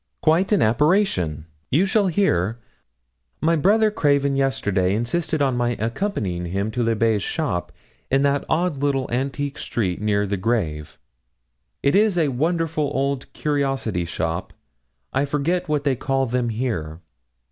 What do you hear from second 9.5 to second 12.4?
street near the Grève; it is a